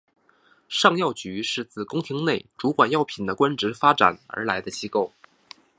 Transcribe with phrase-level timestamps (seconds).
[0.67, 5.13] 尚药局是自宫廷内主管药品的官职发展而来的机构。